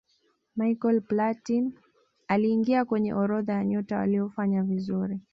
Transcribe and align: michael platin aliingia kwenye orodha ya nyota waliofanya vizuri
michael 0.55 1.01
platin 1.01 1.73
aliingia 2.27 2.85
kwenye 2.85 3.13
orodha 3.13 3.53
ya 3.53 3.65
nyota 3.65 3.97
waliofanya 3.97 4.63
vizuri 4.63 5.19